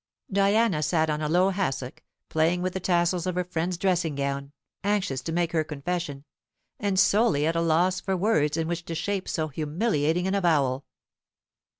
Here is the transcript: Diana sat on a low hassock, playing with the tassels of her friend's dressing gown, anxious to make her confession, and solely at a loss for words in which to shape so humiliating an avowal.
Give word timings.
Diana 0.31 0.81
sat 0.81 1.11
on 1.11 1.21
a 1.21 1.29
low 1.29 1.51
hassock, 1.51 2.01
playing 2.27 2.63
with 2.63 2.73
the 2.73 2.79
tassels 2.79 3.27
of 3.27 3.35
her 3.35 3.43
friend's 3.43 3.77
dressing 3.77 4.15
gown, 4.15 4.51
anxious 4.83 5.21
to 5.21 5.31
make 5.31 5.51
her 5.51 5.63
confession, 5.63 6.23
and 6.79 6.97
solely 6.99 7.45
at 7.45 7.55
a 7.55 7.61
loss 7.61 7.99
for 8.01 8.17
words 8.17 8.57
in 8.57 8.67
which 8.67 8.83
to 8.85 8.95
shape 8.95 9.29
so 9.29 9.47
humiliating 9.49 10.25
an 10.25 10.33
avowal. 10.33 10.85